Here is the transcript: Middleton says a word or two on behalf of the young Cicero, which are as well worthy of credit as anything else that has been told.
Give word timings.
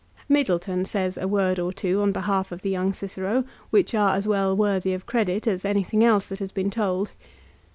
Middleton 0.27 0.83
says 0.85 1.15
a 1.15 1.27
word 1.27 1.59
or 1.59 1.71
two 1.71 2.01
on 2.01 2.11
behalf 2.11 2.51
of 2.51 2.63
the 2.63 2.71
young 2.71 2.91
Cicero, 2.91 3.43
which 3.69 3.93
are 3.93 4.15
as 4.15 4.27
well 4.27 4.57
worthy 4.57 4.95
of 4.95 5.05
credit 5.05 5.45
as 5.45 5.63
anything 5.63 6.03
else 6.03 6.25
that 6.25 6.39
has 6.39 6.51
been 6.51 6.71
told. 6.71 7.11